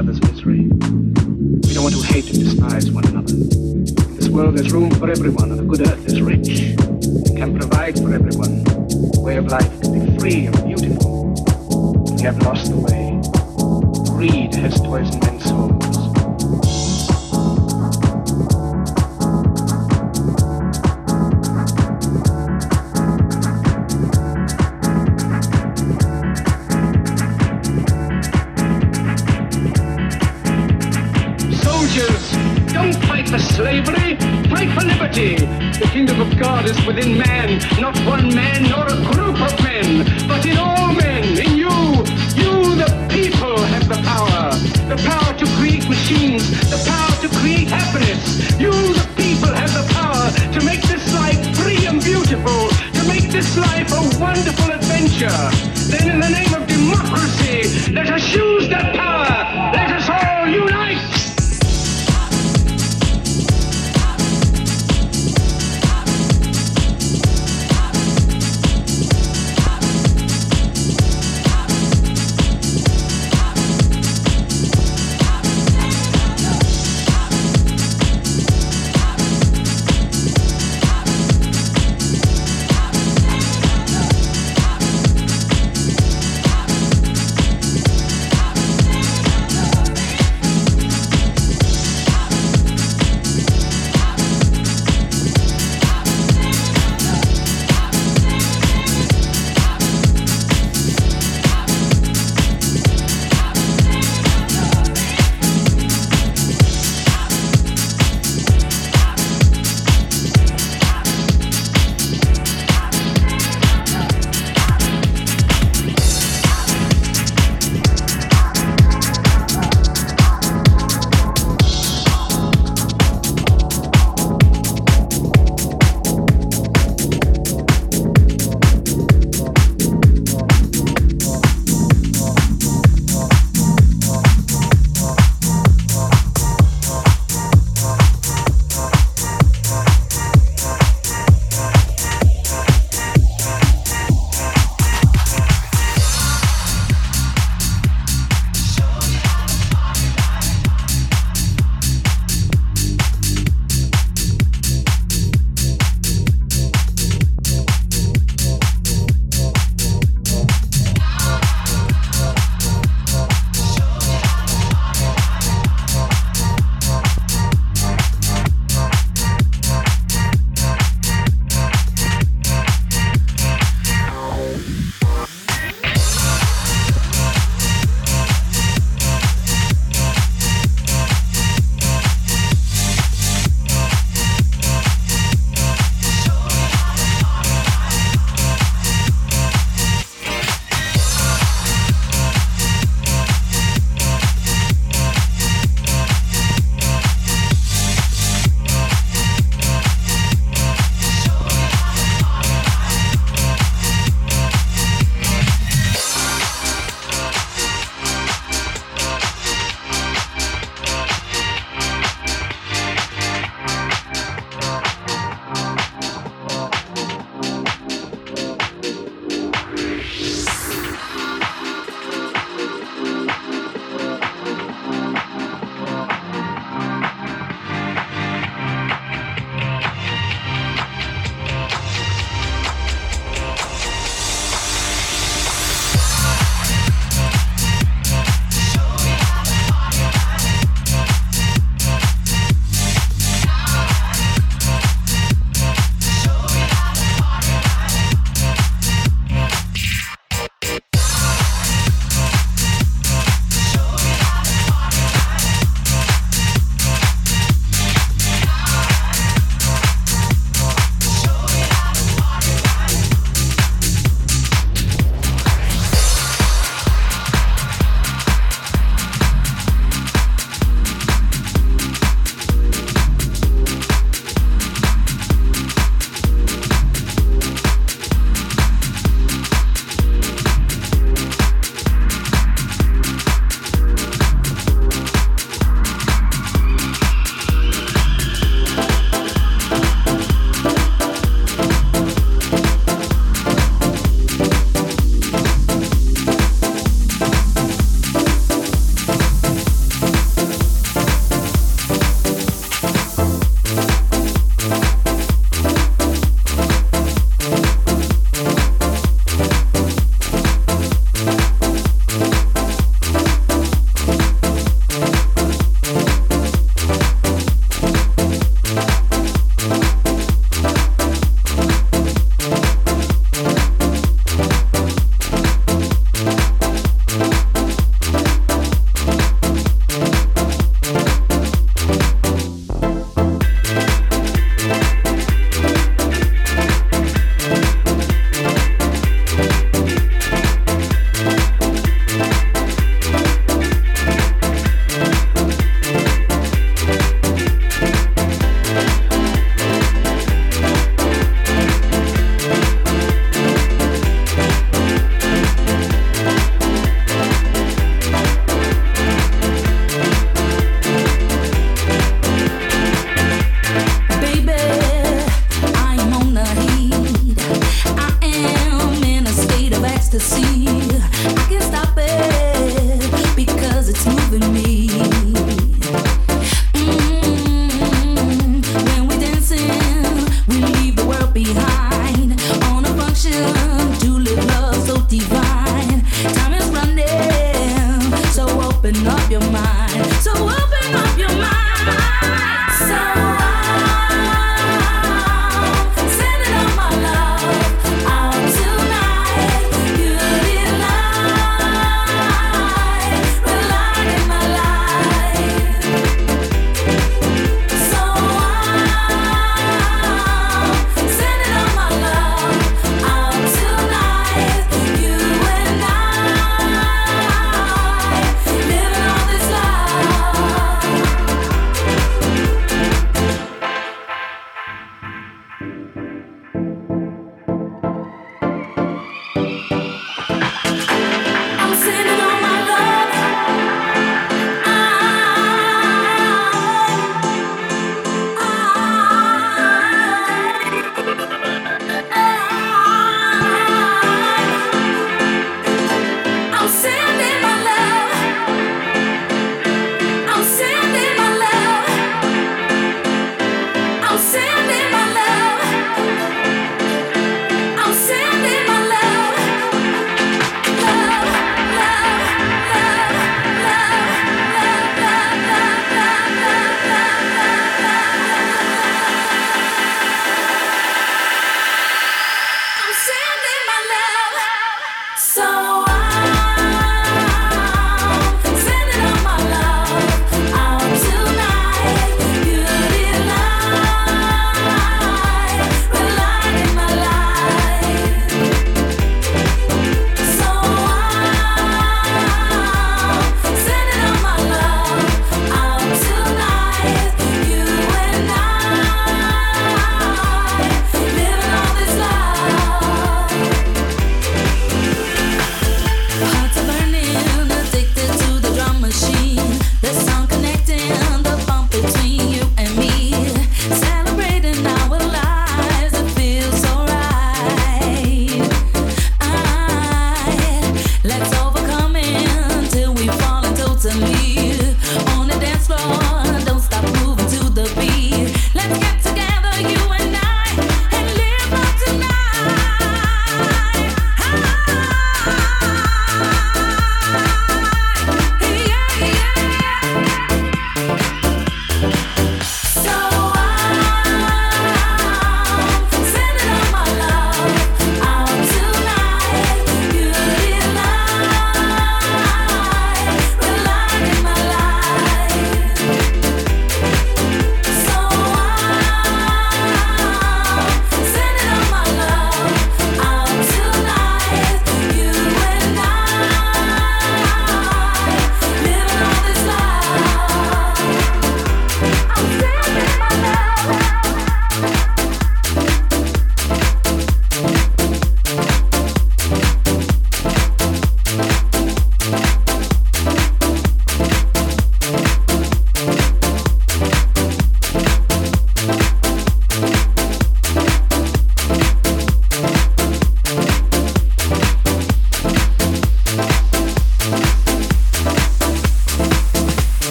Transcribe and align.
other's 0.00 0.20
misery. 0.22 0.60
We 0.62 1.74
don't 1.74 1.82
want 1.82 1.94
to 1.94 2.00
hate 2.00 2.24
and 2.32 2.42
despise 2.42 2.90
one 2.90 3.06
another. 3.08 3.34
In 3.34 4.16
this 4.16 4.30
world, 4.30 4.56
there's 4.56 4.72
room 4.72 4.90
for 4.92 5.10
everyone 5.10 5.52
on 5.52 5.58
a 5.58 5.62
good 5.62 5.86
earth. 5.86 5.99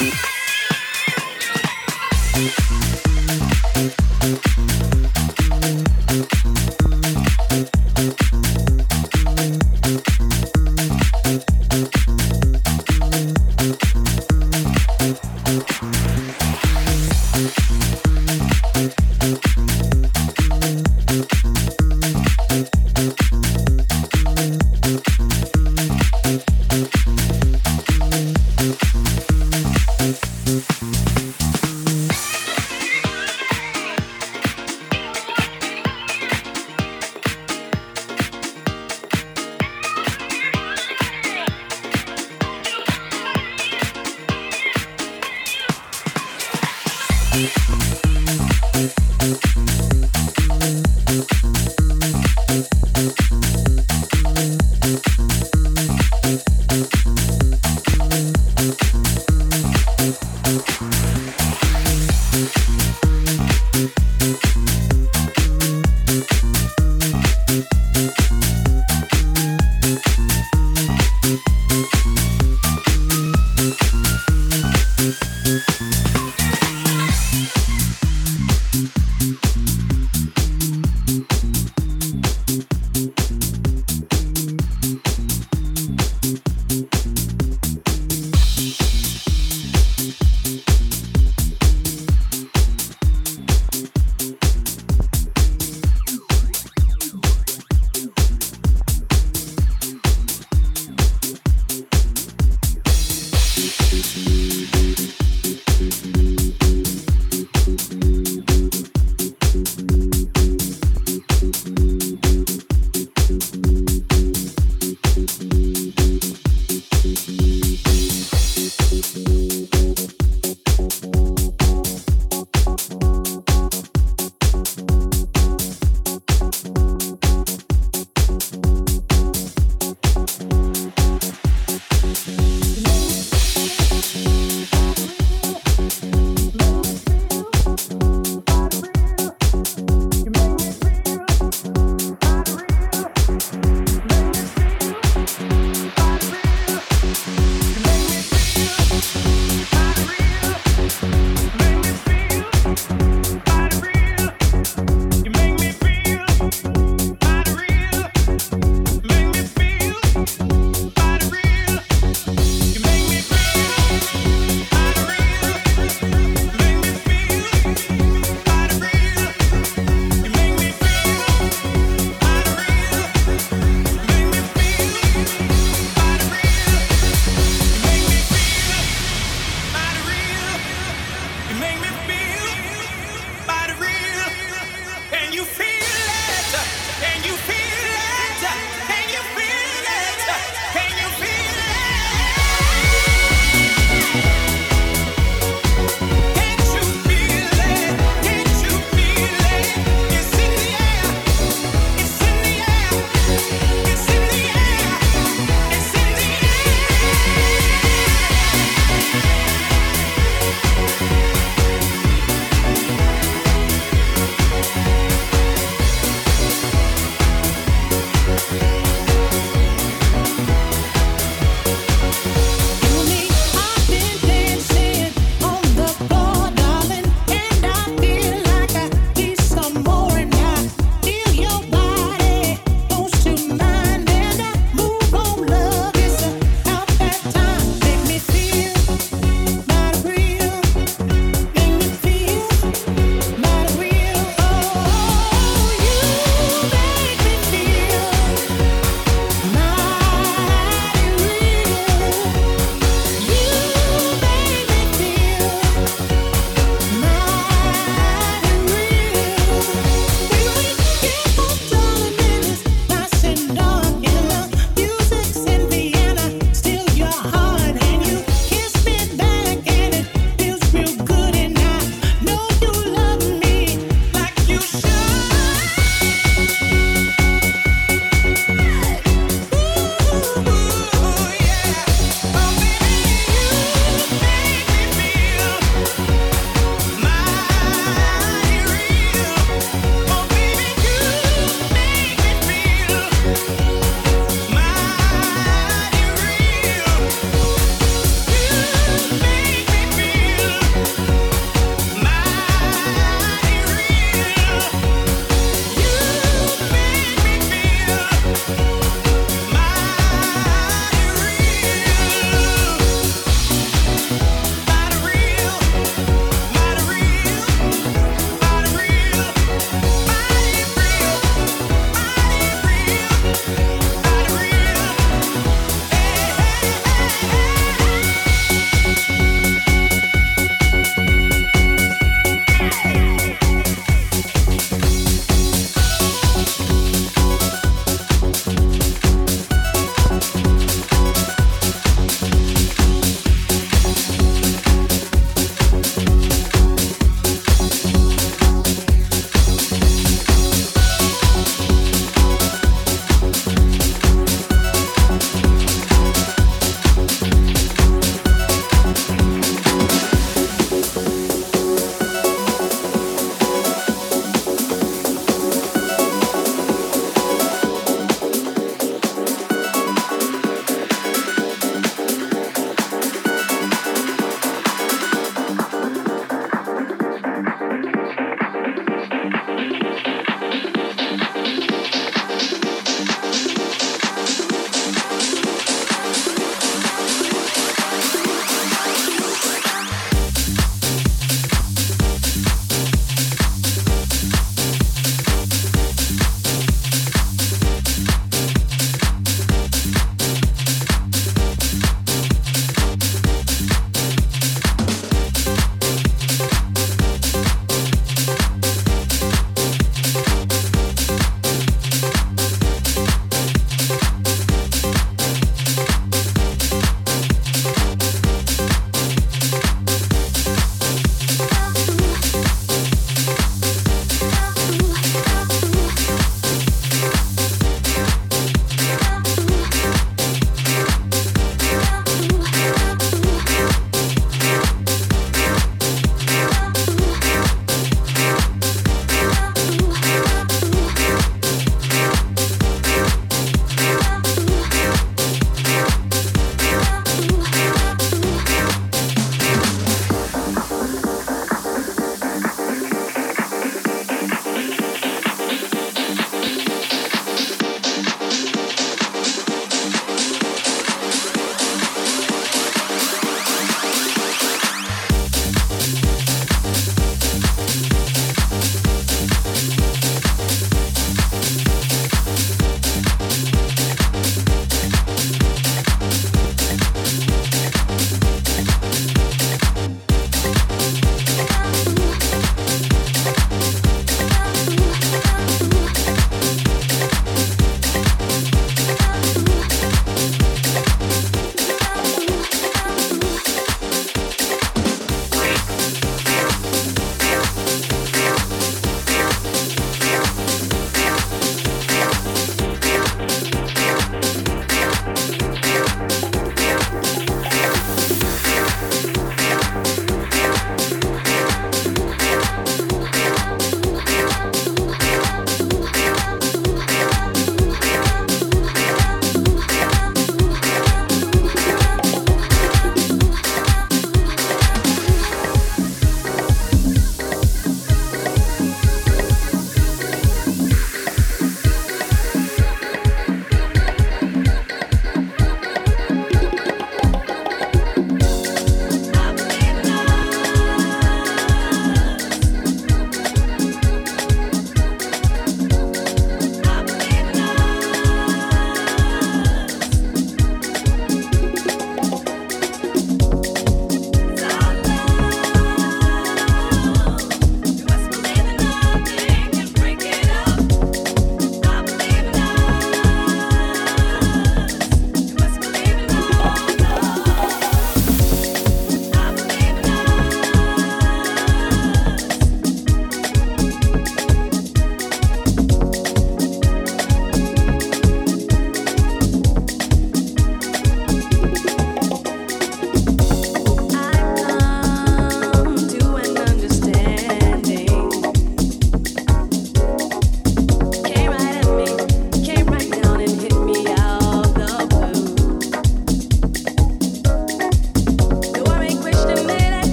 you. 0.00 0.01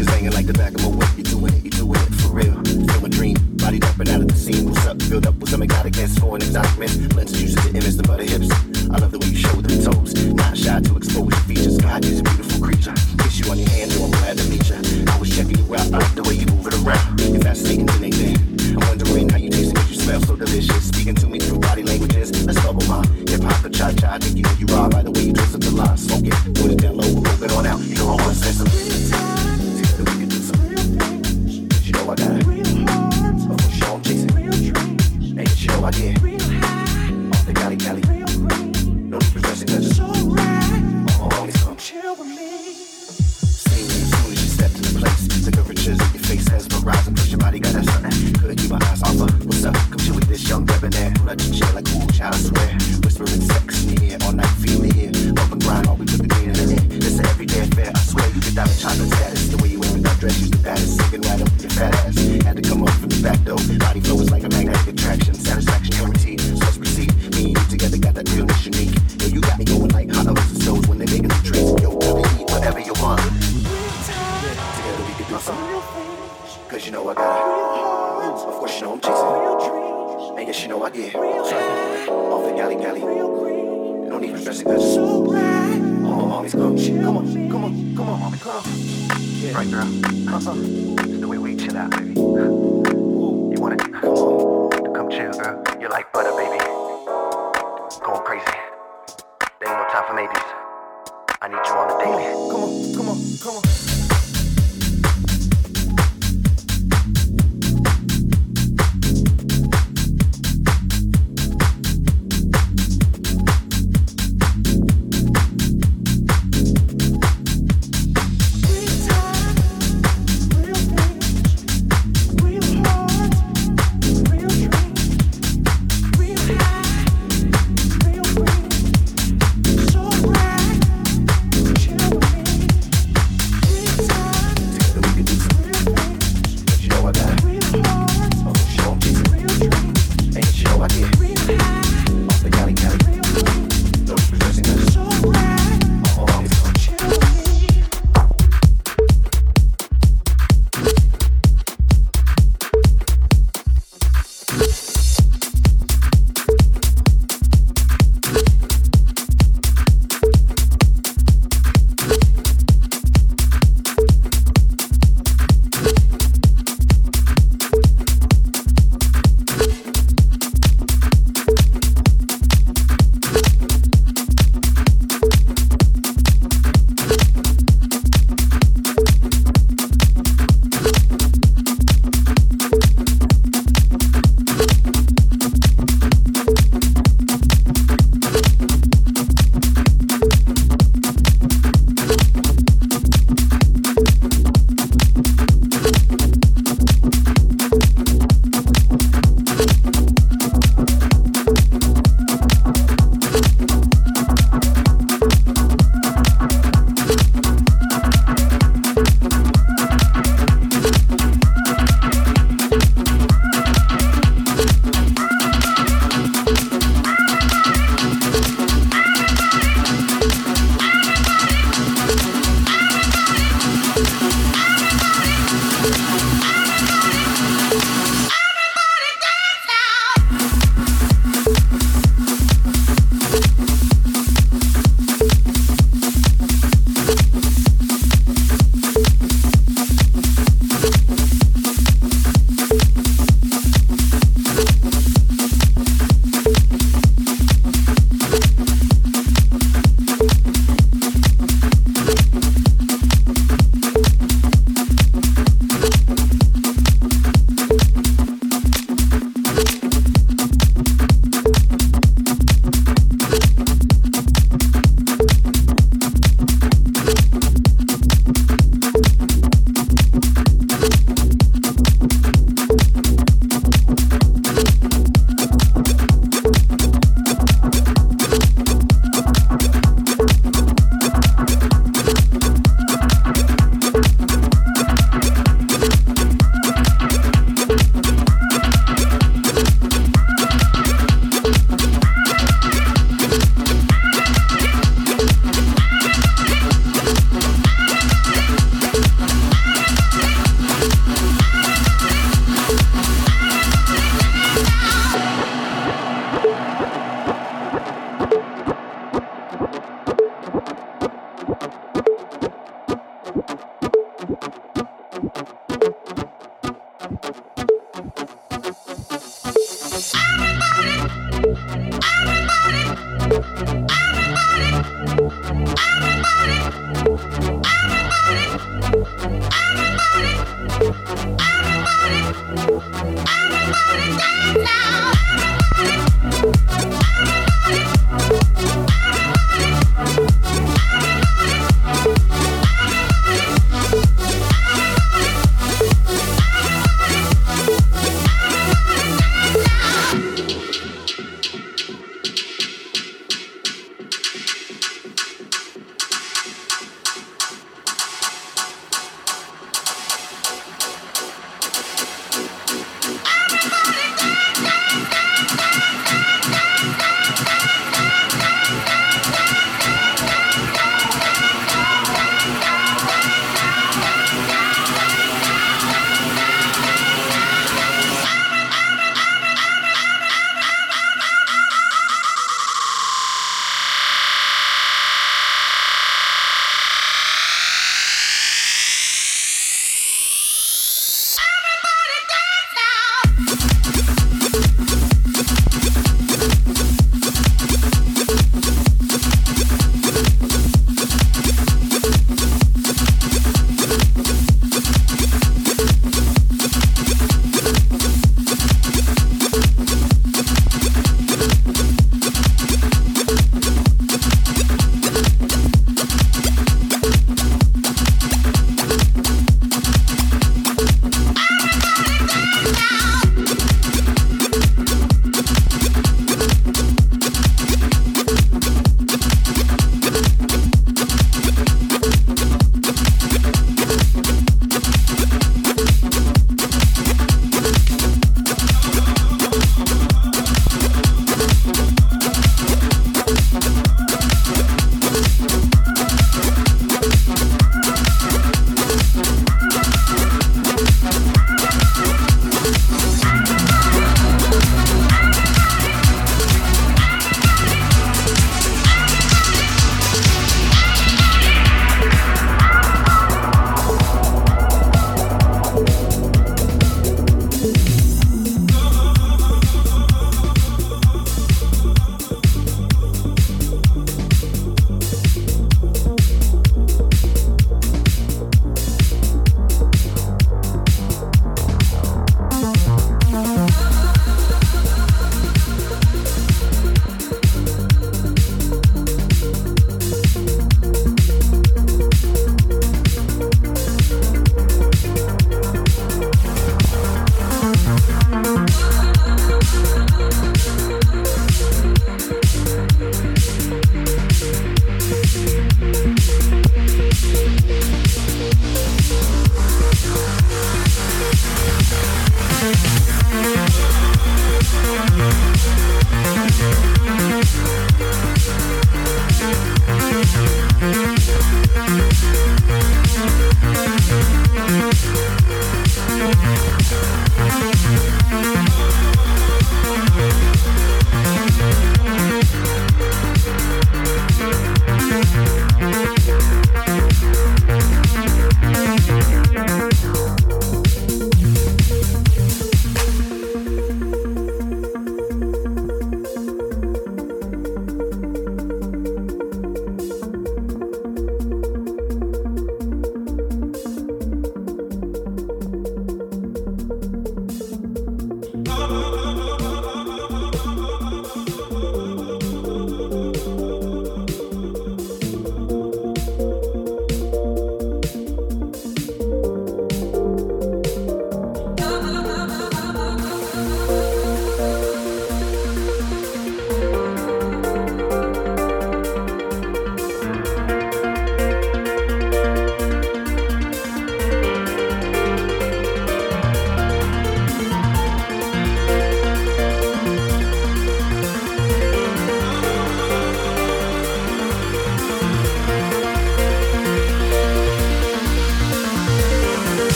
It's 0.00 0.08
hanging 0.08 0.32
like 0.32 0.46
the 0.46 0.54
back 0.54 0.72
of 0.72 0.80
my 0.80 0.88
whip. 0.96 1.12
You 1.18 1.24
doing 1.24 1.52
it, 1.52 1.62
you 1.62 1.70
doing 1.70 2.00
it 2.00 2.14
for 2.24 2.32
real. 2.32 2.56
Feel 2.64 3.00
my 3.04 3.08
dream, 3.12 3.36
body 3.60 3.82
up 3.82 4.00
and 4.00 4.08
out 4.08 4.22
of 4.22 4.28
the 4.28 4.34
scene. 4.34 4.64
What's 4.64 4.86
up? 4.86 4.96
Filled 5.02 5.26
up 5.26 5.34
with 5.36 5.50
some 5.50 5.60
exotic 5.60 5.92
dance 5.92 6.18
for 6.18 6.36
an 6.36 6.40
excitement. 6.40 7.14
Let's 7.14 7.38
use 7.38 7.54
to 7.54 7.68
image, 7.68 7.96
the 8.00 8.02
butter 8.02 8.24
hips. 8.24 8.48
I 8.88 8.96
love 8.96 9.12
the 9.12 9.18
way 9.18 9.28
you 9.28 9.36
show 9.36 9.52
them 9.60 9.76
toes. 9.84 10.16
Not 10.32 10.56
shy 10.56 10.80
to 10.80 10.96
expose 10.96 11.28
your 11.28 11.44
features. 11.44 11.76
God 11.76 12.02
you're 12.06 12.20
a 12.20 12.22
beautiful 12.22 12.64
creature. 12.64 12.94
Kiss 13.20 13.44
you 13.44 13.50
on 13.52 13.58
your 13.58 13.68
hand, 13.68 13.92
so 13.92 14.04
I'm 14.04 14.10
glad 14.10 14.38
to 14.38 14.44
meet 14.48 14.64
you. 14.72 14.80
I 15.04 15.18
was 15.20 15.28
checking 15.36 15.58
you 15.60 15.68
out, 15.76 15.92
I 15.92 16.00
the 16.16 16.24
way 16.24 16.40
you 16.40 16.46
move 16.48 16.64
it 16.64 16.80
around. 16.80 17.20
You're 17.20 17.44
fascinating 17.44 17.84
than 17.84 18.00
anything. 18.00 18.40
I'm 18.72 18.88
wondering 18.88 19.28
how 19.28 19.36
you 19.36 19.50
taste 19.50 19.76
it, 19.76 19.84
you 19.84 20.00
smell 20.00 20.20
so 20.24 20.32
delicious. 20.34 20.88
Speaking 20.88 21.14
to 21.16 21.26
me 21.26 21.40
through 21.40 21.60
body 21.60 21.82
languages. 21.82 22.32
Let's 22.46 22.56
bubble 22.64 22.88
my 22.88 23.04
hip 23.28 23.44
hop 23.44 23.68
cha 23.68 23.92
cha. 23.92 24.16
I 24.16 24.18
think 24.18 24.48
you 24.59 24.59